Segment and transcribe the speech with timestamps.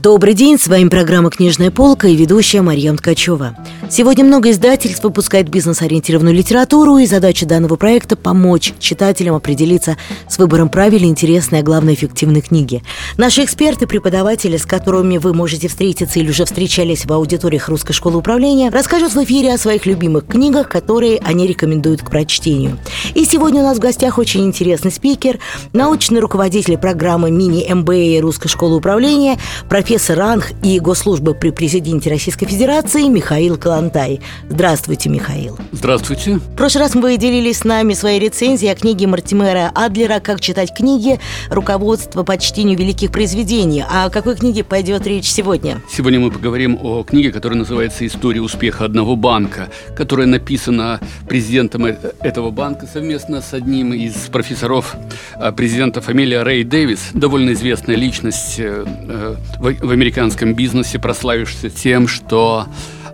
[0.00, 3.56] Добрый день, с вами программа «Книжная полка» и ведущая Марьям Ткачева.
[3.90, 9.96] Сегодня много издательств выпускает бизнес-ориентированную литературу, и задача данного проекта– помочь читателям определиться
[10.28, 12.84] с выбором правильной, интересной, а главное, эффективной книги.
[13.16, 18.18] Наши эксперты, преподаватели, с которыми вы можете встретиться или уже встречались в аудиториях Русской школы
[18.18, 22.78] управления, расскажут в эфире о своих любимых книгах, которые они рекомендуют к прочтению.
[23.14, 25.40] И сегодня у нас в гостях очень интересный спикер,
[25.72, 32.44] научный руководитель программы мини-МБА Русской школы управления, профессор профессор РАНХ и госслужбы при президенте Российской
[32.44, 34.20] Федерации Михаил Калантай.
[34.50, 35.56] Здравствуйте, Михаил.
[35.72, 36.36] Здравствуйте.
[36.36, 40.74] В прошлый раз вы делились с нами своей рецензией о книге Мартимера Адлера «Как читать
[40.76, 41.18] книги.
[41.48, 43.82] Руководство по чтению великих произведений».
[43.82, 45.80] О какой книге пойдет речь сегодня?
[45.90, 51.96] Сегодня мы поговорим о книге, которая называется «История успеха одного банка», которая написана президентом э,
[52.20, 54.96] этого банка совместно с одним из профессоров
[55.36, 62.08] а, президента фамилия Рэй Дэвис, довольно известная личность э, э, в американском бизнесе, прославившийся тем,
[62.08, 62.66] что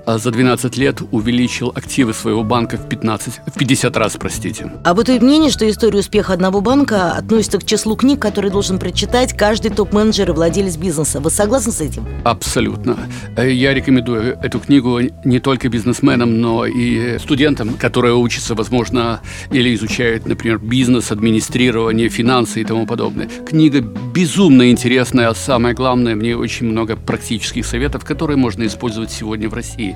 [0.06, 4.72] за 12 лет увеличил активы своего банка в 15, в 50 раз, простите.
[4.84, 8.78] А вы то мнение, что история успеха одного банка относится к числу книг, которые должен
[8.78, 11.20] прочитать каждый топ-менеджер и владелец бизнеса.
[11.20, 12.06] Вы согласны с этим?
[12.24, 12.96] Абсолютно.
[13.36, 20.26] Я рекомендую эту книгу не только бизнесменам, но и студентам, которые учатся, возможно, или изучают,
[20.26, 23.28] например, бизнес, администрирование, финансы и тому подобное.
[23.46, 29.10] Книга безумно интересная, а самое главное, в ней очень много практических советов, которые можно использовать
[29.10, 29.93] сегодня в России.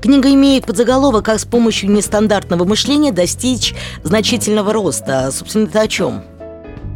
[0.00, 5.30] Книга имеет подзаголовок «Как с помощью нестандартного мышления достичь значительного роста».
[5.30, 6.22] Собственно, это о чем?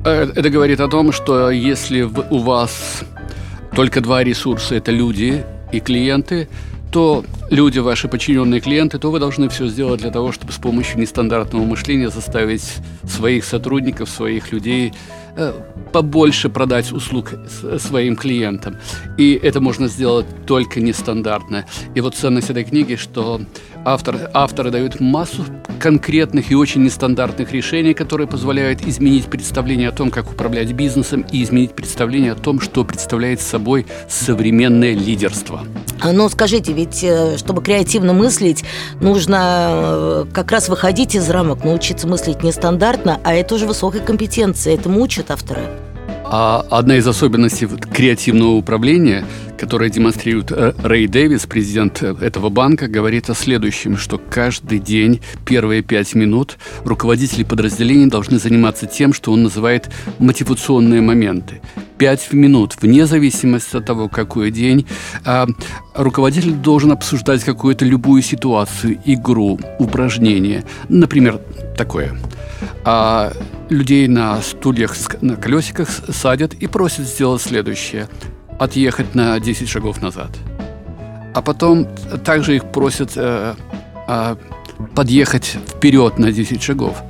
[0.04, 3.02] Э, это говорит о том, что если у вас
[3.74, 6.48] только два ресурса– это люди и клиенты,
[6.90, 10.98] то люди, ваши подчиненные клиенты, то вы должны все сделать для того, чтобы с помощью
[10.98, 14.94] нестандартного мышления заставить своих сотрудников, своих людей
[15.92, 17.34] побольше продать услуг
[17.78, 18.76] своим клиентам.
[19.16, 21.64] И это можно сделать только нестандартно.
[21.94, 23.40] И вот ценность этой книги, что
[23.86, 25.44] автор, авторы дают массу
[25.78, 31.42] конкретных и очень нестандартных решений, которые позволяют изменить представление о том, как управлять бизнесом и
[31.42, 35.62] изменить представление о том, что представляет собой современное лидерство.
[36.00, 38.64] А, ну, скажите, ведь э, чтобы креативно мыслить,
[39.00, 44.74] нужно э, как раз выходить из рамок, научиться мыслить нестандартно, а это уже высокая компетенция,
[44.74, 45.62] этому учат авторы.
[46.28, 49.24] А одна из особенностей креативного управления,
[49.56, 55.82] которая демонстрирует э, Рэй Дэвис, президент этого банка, говорит о следующем, что каждый день, первые
[55.82, 59.88] пять минут, руководители подразделений должны заниматься тем, что он называет
[60.18, 61.60] мотивационные моменты.
[61.96, 64.86] Пять минут, вне зависимости от того, какой день,
[65.24, 65.46] а,
[65.94, 70.64] руководитель должен обсуждать какую-то любую ситуацию, игру, упражнение.
[70.88, 71.40] Например,
[71.76, 72.18] такое–
[72.84, 73.32] а
[73.68, 78.08] людей на стульях, на колесиках садят и просят сделать следующее–
[78.58, 80.30] отъехать на 10 шагов назад.
[81.34, 81.86] А потом
[82.24, 83.54] также их просят э,
[84.08, 84.36] э,
[84.94, 87.02] подъехать вперед на 10 шагов.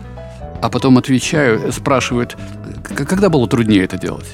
[0.60, 2.36] А потом отвечаю, спрашивают,
[2.82, 4.26] когда было труднее это делать?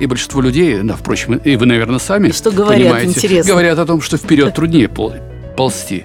[0.00, 3.52] И большинство людей, да, впрочем, и вы, наверное, сами что говорят, понимаете, интересно.
[3.52, 4.90] говорят о том, что вперед труднее
[5.56, 6.04] ползти.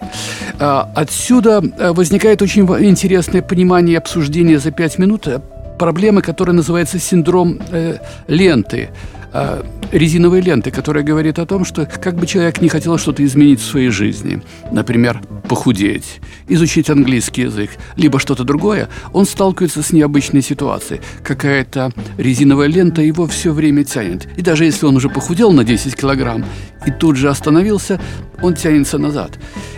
[0.59, 5.39] А, отсюда э, возникает очень интересное понимание и обсуждение за пять минут э,
[5.77, 7.97] проблемы, которая называется синдром э,
[8.27, 8.89] ленты
[9.37, 13.59] э, резиновой ленты, которая говорит о том, что как бы человек не хотел что-то изменить
[13.59, 20.41] в своей жизни, например, похудеть, изучить английский язык, либо что-то другое, он сталкивается с необычной
[20.41, 21.01] ситуацией.
[21.23, 24.27] Какая-то резиновая лента его все время тянет.
[24.37, 26.45] И даже если он уже похудел на 10 килограмм
[26.85, 27.99] и тут же остановился,
[28.41, 29.31] он тянется назад.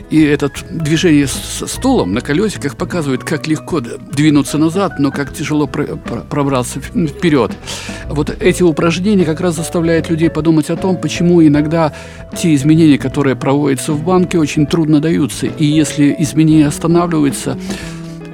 [0.09, 5.67] И это движение с стулом на колесиках показывает, как легко двинуться назад, но как тяжело
[5.67, 7.51] пробраться вперед.
[8.09, 11.93] Вот эти упражнения как раз заставляют людей подумать о том, почему иногда
[12.37, 15.47] те изменения, которые проводятся в банке, очень трудно даются.
[15.47, 17.57] И если изменения останавливаются,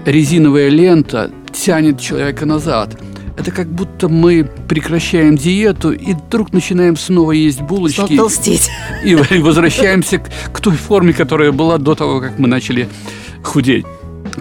[0.06, 2.97] резиновая лента тянет человека назад–
[3.38, 8.16] это как будто мы прекращаем диету и вдруг начинаем снова есть булочки.
[8.16, 8.70] толстеть.
[9.03, 12.88] И возвращаемся к той форме, которая была до того, как мы начали
[13.44, 13.85] худеть.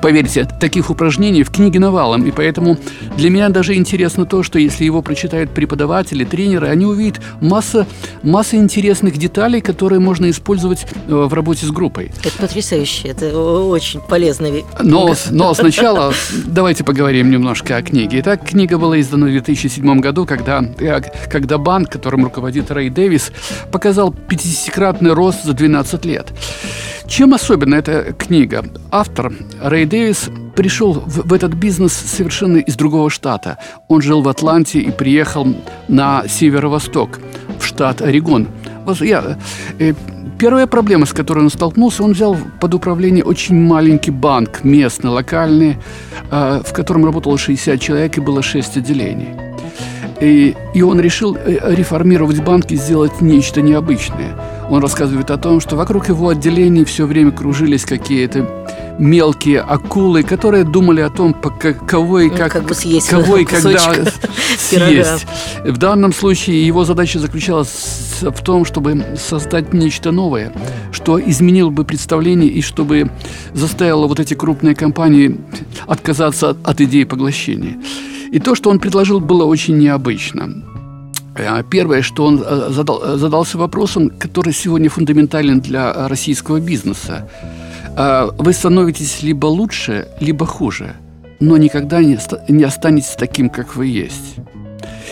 [0.01, 2.77] Поверьте, таких упражнений в книге навалом, и поэтому
[3.17, 7.87] для меня даже интересно то, что если его прочитают преподаватели, тренеры, они увидят масса,
[8.23, 12.13] масса интересных деталей, которые можно использовать э, в работе с группой.
[12.25, 14.49] Это потрясающе, это очень полезно.
[14.83, 16.13] Но, но сначала
[16.47, 18.21] давайте поговорим немножко о книге.
[18.21, 21.01] Итак, книга была издана в 2007 году, когда, э,
[21.31, 23.33] когда банк, которым руководит Рэй Дэвис,
[23.71, 26.33] показал 50-кратный рост за 12 лет.
[27.07, 28.65] Чем особенна эта книга?
[28.91, 29.33] Автор
[29.63, 33.59] Рэй Рэй Дэвис пришел в, в этот бизнес совершенно из другого штата.
[33.89, 35.47] Он жил в Атланте и приехал
[35.89, 37.21] на северо-восток,
[37.59, 38.49] в штат Орегон.
[39.01, 39.37] Я,
[39.79, 39.93] э,
[40.39, 45.77] первая проблема, с которой он столкнулся, он взял под управление очень маленький банк, местный, локальный,
[46.31, 49.29] э, в котором работало 60 человек и было 6 отделений.
[50.23, 54.35] И, и он решил э, реформировать банк и сделать нечто необычное.
[54.71, 58.49] Он рассказывает о том, что вокруг его отделений все время кружились какие-то
[58.99, 63.45] мелкие акулы, которые думали о том, кого и ну, как, как бы съесть кого и
[63.45, 63.95] когда
[64.59, 65.27] съесть.
[65.65, 70.53] В данном случае его задача заключалась в том, чтобы создать нечто новое,
[70.93, 73.11] что изменило бы представление и чтобы
[73.53, 75.41] заставило вот эти крупные компании
[75.87, 77.77] отказаться от идеи поглощения.
[78.31, 80.65] И то, что он предложил, было очень необычно.
[81.37, 87.29] Э, первое, что он э, задал, э, задался вопросом, который сегодня фундаментален для российского бизнеса.
[87.97, 90.97] Вы становитесь либо лучше, либо хуже,
[91.41, 92.19] но никогда не,
[92.49, 94.37] не останетесь таким, как вы есть.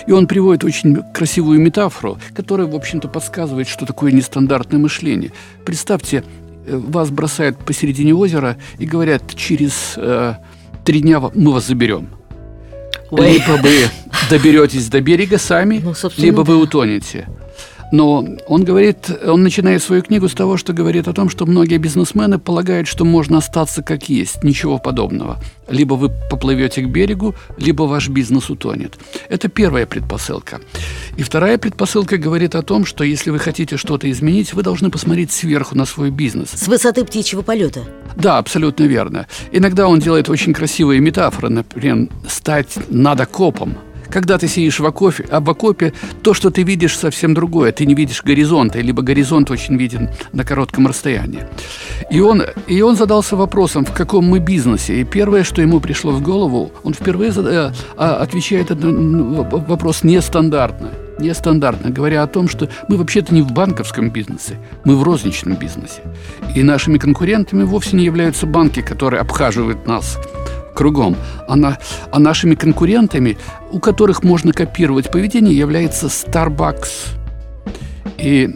[0.07, 5.33] И он приводит очень красивую метафору, которая, в общем-то, подсказывает, что такое нестандартное мышление.
[5.65, 6.25] Представьте,
[6.67, 10.35] вас бросают посередине озера и говорят, через э,
[10.85, 12.09] три дня мы вас заберем–
[13.13, 13.33] Ой.
[13.33, 13.91] Либо вы
[14.31, 17.29] доберетесь до берега сами, ну, либо вы утонете.
[17.93, 21.77] Но он говорит, он начинает свою книгу с того, что говорит о том, что многие
[21.77, 25.39] бизнесмены полагают, что можно остаться как есть, ничего подобного.
[25.69, 28.99] Либо вы поплывете к берегу, либо ваш бизнес утонет.
[29.29, 30.61] Это первая предпосылка.
[31.19, 35.31] И вторая предпосылка говорит о том, что если вы хотите что-то изменить, вы должны посмотреть
[35.31, 36.51] сверху на свой бизнес.
[36.51, 37.81] С высоты птичьего полета.
[38.17, 39.27] Да, абсолютно верно.
[39.53, 43.77] Иногда он делает очень красивые метафоры, например, стать надо копом–
[44.13, 45.93] когда ты сидишь в окопе, а в окопе
[46.23, 47.73] то, что ты видишь, совсем другое.
[47.73, 51.47] Ты не видишь горизонта, либо горизонт очень виден на коротком расстоянии.
[52.11, 55.01] И он, и он задался вопросом, в каком мы бизнесе.
[55.01, 60.91] И первое, что ему пришло в голову, он впервые зада, а, отвечает на вопрос нестандартно
[61.19, 66.03] нестандартно, говоря о том, что мы вообще-то не в банковском бизнесе, мы в розничном бизнесе.
[66.57, 70.19] И нашими конкурентами вовсе не являются банки, которые обхаживают нас
[70.75, 71.17] кругом,
[71.49, 71.79] а, на,
[72.11, 73.39] а нашими конкурентами,
[73.71, 77.17] у которых можно копировать поведение, является Starbucks
[78.19, 78.49] и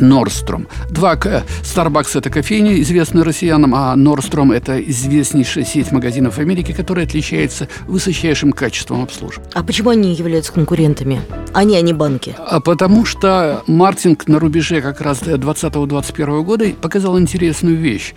[0.00, 0.66] Nordstrom.
[0.90, 7.68] Два Starbucks это кофейня, известная россиянам, а Nordstrom это известнейшая сеть магазинов Америки, которая отличается
[7.86, 9.50] высочайшим качеством обслуживания.
[9.54, 11.20] А почему они являются конкурентами?
[11.52, 12.34] Они, а не банки?
[12.38, 18.14] А потому что маркетинг на рубеже как раз 20-21 года показал интересную вещь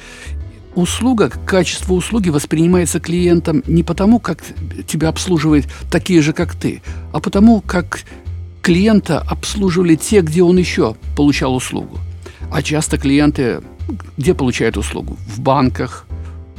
[0.76, 4.44] услуга, качество услуги воспринимается клиентом не потому, как
[4.88, 6.82] тебя обслуживают такие же, как ты,
[7.12, 8.02] а потому, как
[8.62, 12.00] клиента обслуживали те, где он еще получал услугу.
[12.52, 13.62] А часто клиенты
[14.18, 15.18] где получают услугу?
[15.28, 16.06] В банках,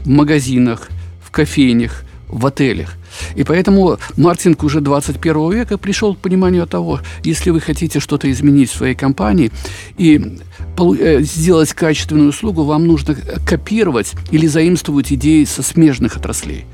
[0.04, 0.90] в магазинах,
[1.22, 2.94] в кофейнях, в отелях.
[3.34, 8.70] И поэтому маркетинг уже 21 века пришел к пониманию того, если вы хотите что-то изменить
[8.70, 9.50] в своей компании
[9.98, 10.38] и
[10.78, 16.66] э, сделать качественную услугу, вам нужно копировать или заимствовать идеи со смежных отраслей.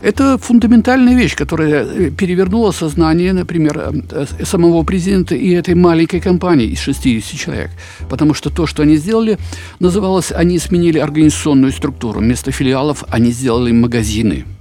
[0.00, 6.66] Это фундаментальная вещь, которая э, перевернула сознание, например, э, самого президента и этой маленькой компании
[6.66, 7.70] из 60 человек.
[8.08, 9.38] Потому что то, что они сделали,
[9.80, 12.20] называлось, они сменили организационную структуру.
[12.20, 14.44] Вместо филиалов они сделали магазины–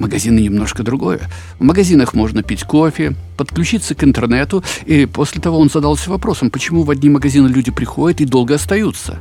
[0.00, 1.20] Магазины немножко другое.
[1.58, 6.84] В магазинах можно пить кофе, подключиться к интернету, и после того он задался вопросом, почему
[6.84, 9.18] в одни магазины люди приходят и долго остаются.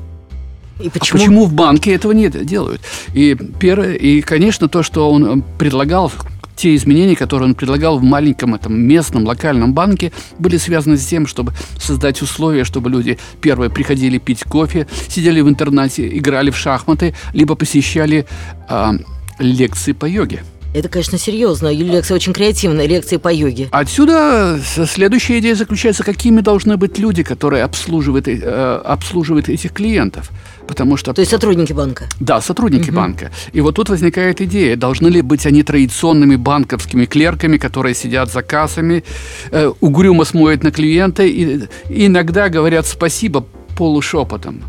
[0.80, 1.18] И а почему?
[1.18, 2.82] А почему в банке этого не делают?
[3.13, 6.13] И, первое, и, конечно, то, что он предлагал,
[6.56, 11.27] те изменения, которые он предлагал в маленьком этом местном локальном банке, были связаны с тем,
[11.27, 17.15] чтобы создать условия, чтобы люди, первое, приходили пить кофе, сидели в интернете, играли в шахматы,
[17.34, 18.25] либо посещали
[18.70, 18.92] э,
[19.39, 20.44] лекции по йоге.
[20.74, 21.74] Это, конечно, серьезно.
[21.74, 23.70] Лекция очень креативная, лекции по йоге.
[23.72, 30.30] Отсюда следующая идея заключается, какими должны быть люди, которые обслуживают, э, обслуживают этих клиентов.
[30.68, 31.14] Потому что...
[31.14, 32.06] То есть сотрудники банка?
[32.20, 32.98] Да, сотрудники угу.
[32.98, 33.32] банка.
[33.52, 38.44] И вот тут возникает идея, должны ли быть они традиционными банковскими клерками, которые сидят за
[38.44, 39.04] кассами,
[39.50, 43.46] э, угрюмо смотрят на клиента и, и иногда говорят спасибо
[43.76, 44.62] полушепотом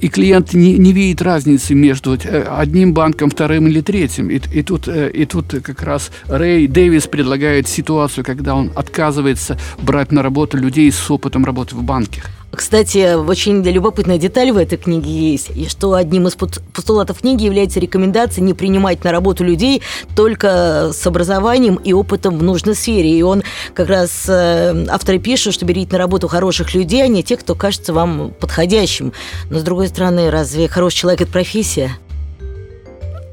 [0.00, 4.28] и клиент не, не видит разницы между э, одним банком, вторым или третьим.
[4.28, 9.58] И, и, тут, э, и тут как раз Рэй Дэвис предлагает ситуацию, когда он отказывается
[9.78, 12.22] брать на работу людей с опытом работы в банке.
[12.54, 17.80] Кстати, очень любопытная деталь в этой книге есть, и что одним из постулатов книги является
[17.80, 19.82] рекомендация не принимать на работу людей
[20.14, 23.10] только с образованием и опытом в нужной сфере.
[23.10, 23.42] И он
[23.74, 27.54] как раз, э, авторы пишут, что берите на работу хороших людей, а не тех, кто
[27.54, 29.12] кажется вам подходящим.
[29.50, 31.96] Но, с другой стороны, разве хороший человек– это профессия?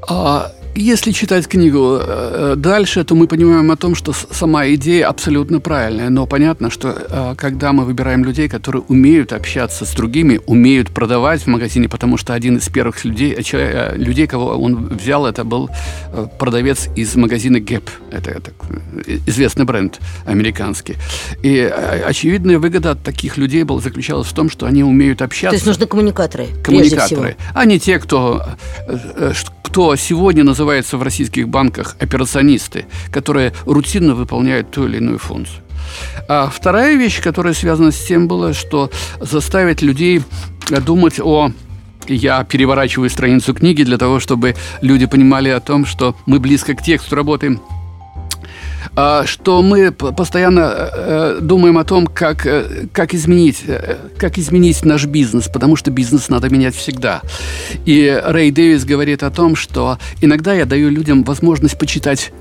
[0.08, 5.60] А если читать книгу э, дальше, то мы понимаем о том, что сама идея абсолютно
[5.60, 6.08] правильная.
[6.08, 11.42] Но понятно, что э, когда мы выбираем людей, которые умеют общаться с другими, умеют продавать
[11.42, 15.68] в магазине, потому что один из первых людей, э, людей кого он взял, это был
[16.38, 17.84] продавец из магазина Gap.
[18.10, 18.52] Это, это
[19.26, 20.96] известный бренд американский.
[21.42, 25.50] И очевидная выгода от таких людей была, заключалась в том, что они умеют общаться.
[25.50, 26.46] То есть нужны коммуникаторы.
[26.64, 27.36] Коммуникаторы.
[27.54, 28.42] А не те, кто,
[29.62, 35.60] кто сегодня называется называются в российских банках операционисты, которые рутинно выполняют ту или иную функцию.
[36.28, 38.88] А вторая вещь, которая связана с тем, была, что
[39.20, 40.22] заставить людей
[40.86, 41.50] думать о
[42.06, 46.82] я переворачиваю страницу книги для того, чтобы люди понимали о том, что мы близко к
[46.82, 47.60] тексту работаем
[49.26, 53.64] что мы постоянно э, э, думаем о том, как, э, как, изменить,
[54.18, 57.22] как изменить наш бизнес, потому что бизнес надо менять всегда.
[57.84, 62.32] И Рэй Дэвис говорит о том, что иногда я даю людям возможность почитать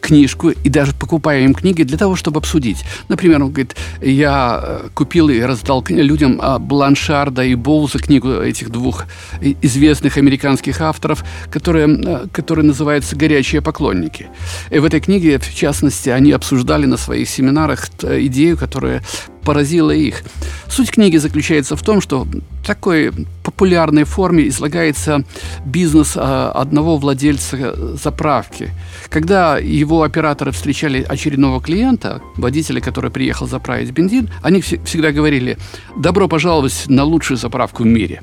[0.00, 2.84] книжку и даже покупаю им книги для того, чтобы обсудить.
[3.08, 9.04] Например, он говорит, я купил и раздал людям Бланшарда и Боуза книгу этих двух
[9.40, 14.26] известных американских авторов, которые, которые называются «Горячие поклонники».
[14.70, 19.02] И в этой книге, в частности, они обсуждали на своих семинарах идею, которая
[19.44, 20.22] поразила их.
[20.68, 22.26] Суть книги заключается в том, что
[22.68, 25.24] такой популярной форме излагается
[25.64, 28.68] бизнес а, одного владельца заправки.
[29.08, 35.56] Когда его операторы встречали очередного клиента, водителя, который приехал заправить бензин, они всегда говорили
[35.96, 38.22] «добро пожаловать на лучшую заправку в мире».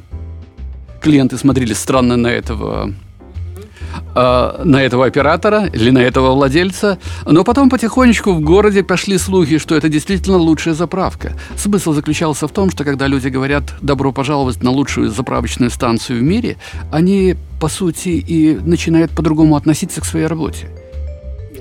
[1.02, 2.94] Клиенты смотрели странно на этого
[4.16, 6.98] э, на этого оператора или на этого владельца.
[7.26, 11.34] Но потом потихонечку в городе пошли слухи, что это действительно лучшая заправка.
[11.58, 16.24] Смысл заключался в том, что когда люди говорят «добро пожаловать на лучшую заправочную станцию в
[16.24, 16.58] мире»,
[16.92, 20.68] они, по сути, и начинают по-другому относиться к своей работе.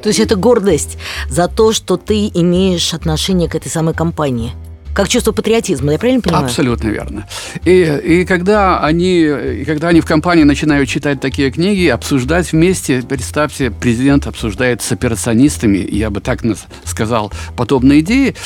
[0.03, 0.99] То есть это гордость
[1.31, 4.53] за то, что ты имеешь отношение к этой самой компании–
[4.95, 6.45] как чувство патриотизма, я правильно понимаю?
[6.45, 7.27] Абсолютно верно.
[7.65, 9.29] И, и, когда они,
[9.67, 15.79] когда они в компании начинают читать такие книги, обсуждать вместе, представьте, президент обсуждает с операционистами,
[15.91, 16.43] я бы так
[16.85, 18.37] сказал, подобные идеи,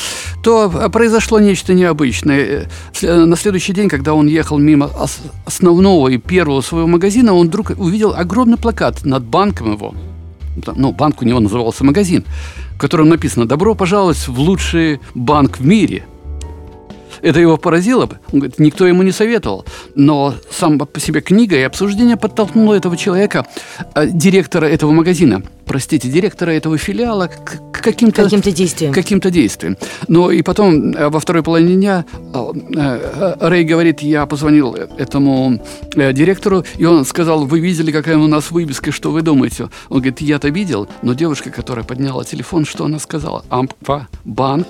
[0.43, 2.67] то произошло нечто необычное.
[3.01, 4.89] На следующий день, когда он ехал мимо
[5.45, 9.93] основного и первого своего магазина, он вдруг увидел огромный плакат над банком его.
[10.75, 12.25] Ну, банк у него назывался магазин,
[12.73, 16.05] в котором написано «Добро пожаловать в лучший банк в мире»
[17.21, 18.09] это его поразило.
[18.31, 19.65] Он говорит, никто ему не советовал.
[19.95, 23.45] Но сам по себе книга и обсуждение подтолкнуло этого человека,
[23.95, 28.93] э, директора этого магазина, простите, директора этого филиала к каким-то каким действиям.
[28.93, 29.77] Каким-то действиям.
[30.07, 35.61] Но и потом э, во второй половине дня э, Рэй говорит, я позвонил этому
[35.95, 39.69] директору, и он сказал, вы видели, какая у нас вывеска, что вы думаете?
[39.89, 43.43] Он говорит, я-то видел, но девушка, которая подняла телефон, что она сказала?
[43.49, 44.67] Ампа, банк,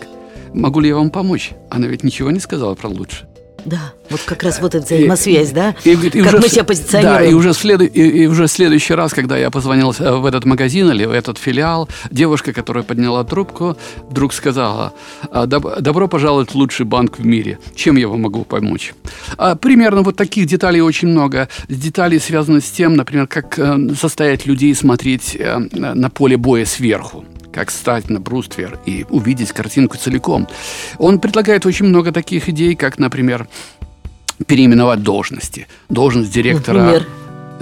[0.54, 1.52] могу ли я вам помочь?
[1.70, 3.28] Она ведь ничего не сказала про лучше.
[3.66, 5.76] Да, вот как раз вот эта взаимосвязь, и, да?
[5.84, 7.18] И, и, как уже, мы себя позиционируем.
[7.18, 10.46] Да, и уже, следу, и, и уже следующий раз, когда я позвонил э, в этот
[10.46, 13.78] магазин или в этот филиал, девушка, которая подняла трубку,
[14.10, 14.94] вдруг сказала,
[15.32, 17.60] «А, добро пожаловать в лучший банк в мире.
[17.76, 18.94] Чем я вам могу помочь?
[19.38, 21.50] А, примерно вот таких деталей очень много.
[21.68, 27.26] Детали связаны с тем, например, как э, заставить людей смотреть э, на поле боя сверху
[27.60, 30.48] как стать на бруствер и увидеть картинку целиком.
[30.98, 33.50] Он предлагает очень много таких идей, как, например,
[34.48, 35.68] переименовать должности.
[35.90, 36.80] Должность директора...
[36.80, 37.08] Например?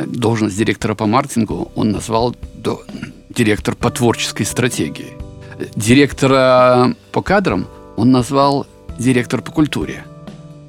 [0.06, 2.84] Должность директора по маркетингу он назвал до,
[3.30, 5.14] директор по творческой стратегии.
[5.76, 8.68] Директора по кадрам он назвал
[9.00, 10.06] директор по культуре.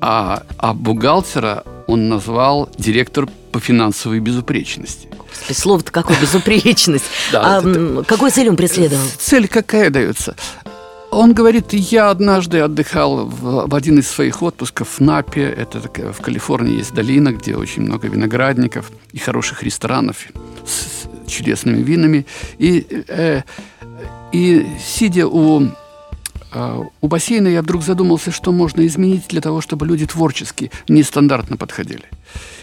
[0.00, 5.10] А, а бухгалтера он назвал директор по финансовой безупречности.
[5.50, 7.04] Слово-то какое безупречность.
[7.32, 9.04] Да, а какой цель он преследовал?
[9.18, 10.34] Цель какая дается?
[11.10, 16.12] Он говорит, я однажды отдыхал в, в один из своих отпусков в Напе, это такая,
[16.12, 20.16] в Калифорнии есть долина, где очень много виноградников и хороших ресторанов
[20.66, 22.26] с, с чудесными винами.
[22.58, 23.42] И, э,
[24.32, 25.68] и сидя у
[26.54, 32.04] у бассейна я вдруг задумался, что можно изменить для того, чтобы люди творчески, нестандартно подходили.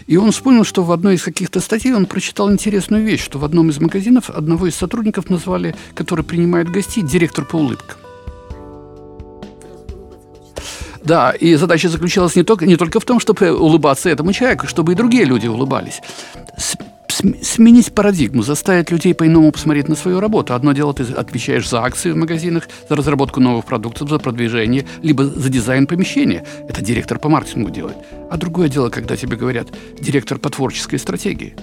[0.06, 3.44] И он вспомнил, что в одной из каких-то статей он прочитал интересную вещь, что в
[3.44, 7.98] одном из магазинов одного из сотрудников назвали, который принимает гостей, директор по улыбкам.
[11.04, 14.92] Да, и задача заключалась не только, не только в том, чтобы улыбаться этому человеку, чтобы
[14.92, 16.00] и другие люди улыбались
[17.08, 20.54] сменить парадигму, заставить людей по-иному посмотреть на свою работу.
[20.54, 25.24] Одно дело, ты отвечаешь за акции в магазинах, за разработку новых продуктов, за продвижение, либо
[25.24, 26.44] за дизайн помещения.
[26.68, 27.96] Это директор по маркетингу делает.
[28.30, 29.68] А другое дело, когда тебе говорят
[30.00, 31.54] директор по творческой стратегии.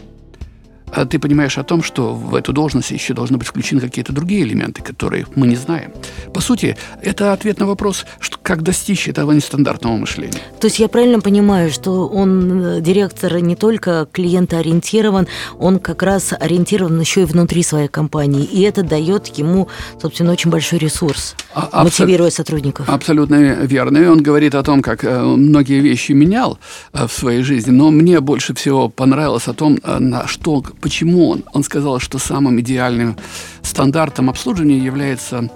[0.96, 4.44] а ты понимаешь о том, что в эту должность еще должны быть включены какие-то другие
[4.44, 5.92] элементы, которые мы не знаем.
[6.34, 10.40] По сути, это ответ на вопрос, что, как достичь этого нестандартного мышления.
[10.60, 16.34] То есть я правильно понимаю, что он, э, директор, не только клиентоориентирован, он как раз
[16.40, 19.68] ориентирован еще и внутри своей компании, и это дает ему,
[20.02, 22.90] собственно, очень большой ресурс, а, мотивируя сотрудников.
[22.90, 23.98] Абсолютно верно.
[23.98, 26.60] И он говорит о том, как э, многие вещи менял
[26.94, 31.44] э, в своей жизни, но мне больше всего понравилось о том, на что Почему он?
[31.54, 33.16] Он сказал, что самым идеальным
[33.62, 35.50] стандартом обслуживания является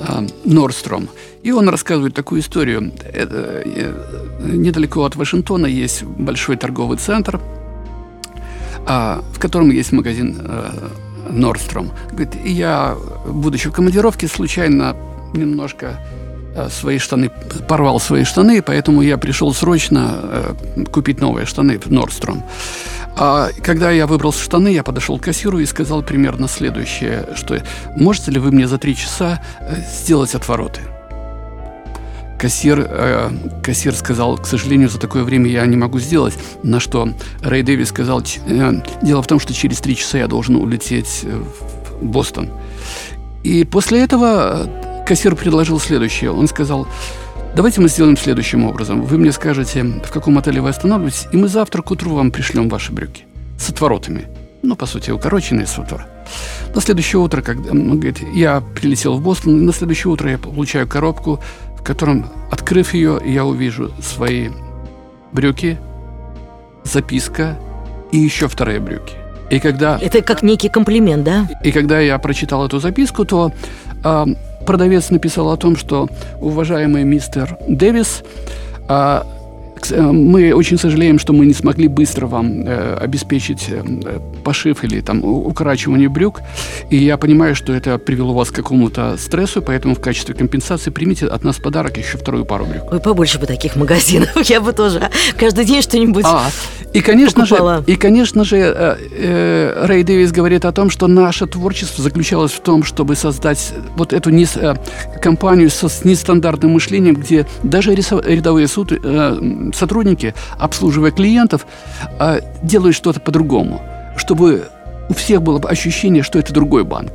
[0.00, 1.08] э, Nordstrom.
[1.42, 2.92] И он рассказывает такую историю.
[3.12, 3.92] Это, э,
[4.42, 7.40] недалеко от Вашингтона есть большой торговый центр,
[8.86, 10.70] э, в котором есть магазин э,
[11.30, 11.90] Nordstrom.
[12.10, 12.96] Говорит, я,
[13.26, 14.94] будучи в командировке, случайно
[15.34, 15.98] немножко
[16.70, 17.30] свои штаны,
[17.66, 20.54] порвал свои штаны, поэтому я пришел срочно
[20.92, 22.42] купить новые штаны в Nordstrom.
[23.16, 27.62] А когда я выбрал штаны, я подошел к кассиру и сказал примерно следующее, что
[27.96, 30.80] можете ли вы мне за три часа э, сделать отвороты?
[32.38, 33.30] Кассир, э,
[33.62, 36.34] кассир сказал, к сожалению, за такое время я не могу сделать.
[36.62, 37.10] На что
[37.42, 41.42] Рэй Дэвис сказал, э, дело в том, что через три часа я должен улететь э,
[42.00, 42.50] в Бостон.
[43.44, 44.68] И после этого
[45.06, 46.32] кассир предложил следующее.
[46.32, 46.88] Он сказал,
[47.54, 49.02] Давайте мы сделаем следующим образом.
[49.02, 52.70] Вы мне скажете, в каком отеле вы останавливаетесь, и мы завтра к утру вам пришлем
[52.70, 53.26] ваши брюки
[53.58, 54.24] с отворотами.
[54.62, 56.06] Ну, по сути, укороченные с отвора.
[56.74, 60.38] На следующее утро, когда он говорит, я прилетел в Бостон, и на следующее утро я
[60.38, 61.40] получаю коробку,
[61.78, 64.48] в котором, открыв ее, я увижу свои
[65.32, 65.78] брюки,
[66.84, 67.58] записка
[68.12, 69.12] и еще вторые брюки.
[69.50, 69.98] И когда...
[70.00, 71.50] Это как некий комплимент, да?
[71.62, 73.52] И когда я прочитал эту записку, то
[74.02, 74.26] э,
[74.64, 76.08] продавец написал о том, что
[76.40, 78.22] уважаемый мистер Дэвис,
[78.88, 79.26] а,
[79.90, 83.82] Э, мы очень сожалеем, что мы не смогли быстро вам э, обеспечить э,
[84.44, 86.42] пошив или там укорачивание брюк.
[86.90, 91.26] И я понимаю, что это привело вас к какому-то стрессу, поэтому в качестве компенсации примите
[91.26, 92.92] от нас подарок еще вторую пару брюк.
[92.92, 94.30] Ой, побольше бы таких магазинов.
[94.44, 96.50] Я бы тоже каждый день что-нибудь а,
[96.92, 97.78] и конечно покупала.
[97.78, 102.52] же, и конечно же, э, э, Рэй Дэвис говорит о том, что наше творчество заключалось
[102.52, 104.74] в том, чтобы создать вот эту не, э,
[105.20, 111.66] компанию со, с нестандартным мышлением, где даже рядовые суд, э, сотрудники, обслуживая клиентов,
[112.18, 113.82] а, делают что-то по-другому,
[114.16, 114.64] чтобы
[115.08, 117.12] у всех было ощущение, что это другой банк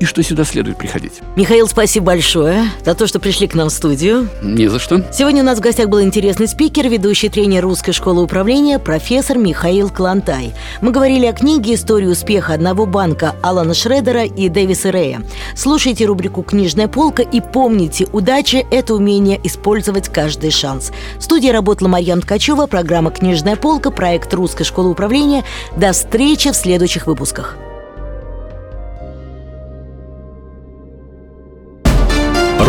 [0.00, 1.20] и что сюда следует приходить.
[1.36, 4.28] Михаил, спасибо большое за то, что пришли к нам в студию.
[4.42, 5.02] Не за что.
[5.12, 9.90] Сегодня у нас в гостях был интересный спикер, ведущий тренер Русской школы управления, профессор Михаил
[9.90, 10.54] Клантай.
[10.80, 15.22] Мы говорили о книге «История успеха одного банка» Алана Шредера и Дэвиса Рея.
[15.56, 20.92] Слушайте рубрику «Книжная полка» и помните, удача– это умение использовать каждый шанс.
[21.18, 25.44] В студии работала Марьяна Ткачева, программа «Книжная полка», проект Русской школы управления.
[25.76, 27.56] До встречи в следующих выпусках.